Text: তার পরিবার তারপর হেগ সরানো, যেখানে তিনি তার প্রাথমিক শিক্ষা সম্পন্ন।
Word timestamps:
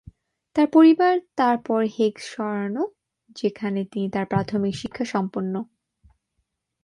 তার 0.55 0.67
পরিবার 0.71 1.13
তারপর 1.35 1.79
হেগ 1.95 2.15
সরানো, 2.29 2.83
যেখানে 3.35 3.79
তিনি 3.85 4.07
তার 4.09 4.25
প্রাথমিক 4.25 4.73
শিক্ষা 4.75 5.05
সম্পন্ন। 5.05 5.53